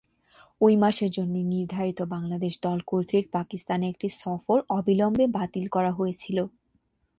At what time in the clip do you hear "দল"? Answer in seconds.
2.61-2.79